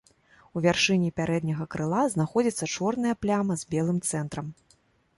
У 0.55 0.61
вяршыні 0.65 1.11
пярэдняга 1.19 1.67
крыла 1.77 2.01
знаходзіцца 2.15 2.71
чорная 2.75 3.15
пляма 3.27 3.53
з 3.63 3.73
белым 3.75 3.97
цэнтрам. 4.09 4.55